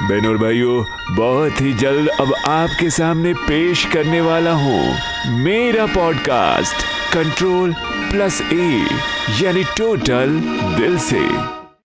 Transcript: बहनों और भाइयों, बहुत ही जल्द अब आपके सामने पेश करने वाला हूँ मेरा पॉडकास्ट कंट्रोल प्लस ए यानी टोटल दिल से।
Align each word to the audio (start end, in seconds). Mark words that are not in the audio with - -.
बहनों 0.00 0.32
और 0.32 0.38
भाइयों, 0.38 0.84
बहुत 1.16 1.60
ही 1.60 1.72
जल्द 1.72 2.08
अब 2.20 2.34
आपके 2.48 2.90
सामने 2.90 3.32
पेश 3.48 3.84
करने 3.84 4.20
वाला 4.20 4.52
हूँ 4.52 4.80
मेरा 5.38 5.86
पॉडकास्ट 5.86 6.84
कंट्रोल 7.14 7.74
प्लस 8.10 8.40
ए 8.52 8.86
यानी 9.40 9.64
टोटल 9.78 10.40
दिल 10.76 10.98
से। 10.98 11.57